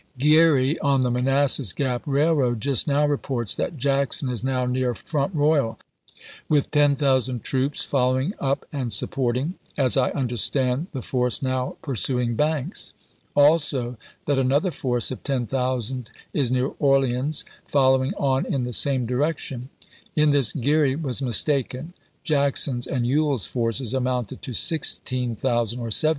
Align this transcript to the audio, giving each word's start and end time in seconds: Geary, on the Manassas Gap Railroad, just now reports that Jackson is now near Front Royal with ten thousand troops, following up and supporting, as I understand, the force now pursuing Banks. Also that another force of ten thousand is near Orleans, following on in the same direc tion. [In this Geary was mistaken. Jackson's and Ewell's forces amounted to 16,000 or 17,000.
Geary, 0.17 0.79
on 0.79 1.03
the 1.03 1.11
Manassas 1.11 1.73
Gap 1.73 2.01
Railroad, 2.07 2.59
just 2.59 2.87
now 2.87 3.05
reports 3.05 3.53
that 3.55 3.77
Jackson 3.77 4.29
is 4.29 4.43
now 4.43 4.65
near 4.65 4.95
Front 4.95 5.35
Royal 5.35 5.77
with 6.49 6.71
ten 6.71 6.95
thousand 6.95 7.43
troops, 7.43 7.83
following 7.83 8.33
up 8.39 8.65
and 8.73 8.91
supporting, 8.91 9.59
as 9.77 9.97
I 9.97 10.09
understand, 10.09 10.87
the 10.91 11.03
force 11.03 11.43
now 11.43 11.77
pursuing 11.83 12.33
Banks. 12.33 12.95
Also 13.35 13.95
that 14.25 14.39
another 14.39 14.71
force 14.71 15.11
of 15.11 15.23
ten 15.23 15.45
thousand 15.45 16.09
is 16.33 16.49
near 16.49 16.71
Orleans, 16.79 17.45
following 17.67 18.11
on 18.15 18.47
in 18.47 18.63
the 18.63 18.73
same 18.73 19.05
direc 19.05 19.37
tion. 19.37 19.69
[In 20.15 20.31
this 20.31 20.51
Geary 20.51 20.95
was 20.95 21.21
mistaken. 21.21 21.93
Jackson's 22.23 22.87
and 22.87 23.05
Ewell's 23.05 23.45
forces 23.45 23.93
amounted 23.93 24.41
to 24.41 24.53
16,000 24.53 25.79
or 25.79 25.91
17,000. 25.91 26.09